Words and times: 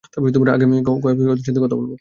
আমি 0.17 0.29
আগামী 0.51 0.75
সপ্তাহে 0.79 1.31
ওদের 1.31 1.45
সাথে 1.47 1.59
কথা 1.59 1.75
বলবো। 1.75 1.89